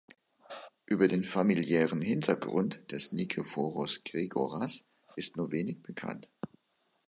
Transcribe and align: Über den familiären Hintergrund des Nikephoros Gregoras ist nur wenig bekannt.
Über 0.87 1.07
den 1.07 1.23
familiären 1.23 2.01
Hintergrund 2.01 2.91
des 2.91 3.11
Nikephoros 3.11 4.03
Gregoras 4.03 4.83
ist 5.15 5.37
nur 5.37 5.51
wenig 5.51 5.83
bekannt. 5.83 6.27